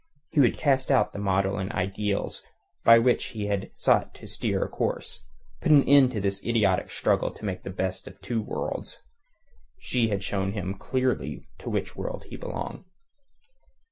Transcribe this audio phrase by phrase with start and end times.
[0.31, 2.41] He would cast out the maudlin ideals
[2.83, 5.27] by which he had sought to steer a course;
[5.59, 9.03] put an end to this idiotic struggle to make the best of two worlds.
[9.77, 12.83] She had shown him clearly to which world he belonged.